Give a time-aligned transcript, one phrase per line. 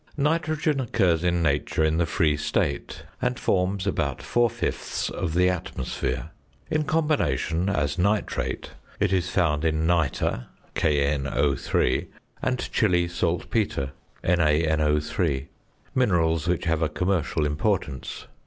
[0.17, 5.47] Nitrogen occurs in nature in the free state, and forms about four fifths of the
[5.47, 6.31] atmosphere.
[6.71, 12.07] In combination, as nitrate, it is found in nitre (KNO_),
[12.41, 13.91] and Chili saltpetre
[14.23, 15.45] (NaNO_),
[15.93, 18.25] minerals which have a commercial importance.